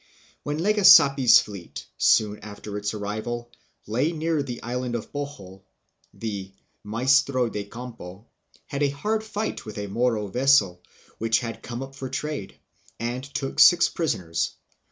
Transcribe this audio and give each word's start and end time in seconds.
When 0.41 0.57
Legazpi's 0.57 1.39
fleet, 1.41 1.85
soon 1.95 2.39
after 2.39 2.75
its 2.75 2.95
arrival, 2.95 3.51
lay 3.85 4.11
near 4.11 4.41
the 4.41 4.63
island 4.63 4.95
of 4.95 5.11
Bohol, 5.11 5.63
Captain 6.11 6.53
Martin 6.83 7.07
de 7.51 7.65
Goiti 7.69 8.25
had 8.65 8.81
a 8.81 8.89
hard 8.89 9.23
fight 9.23 9.63
with 9.63 9.77
a 9.77 9.85
Moro 9.85 10.25
vessel 10.29 10.81
which 11.19 11.43
was 11.43 11.55
cruising 11.61 11.91
for 11.93 12.09
trade, 12.09 12.57
and 12.99 13.23
took 13.23 13.59
six 13.59 13.89
prisoners. 13.89 14.55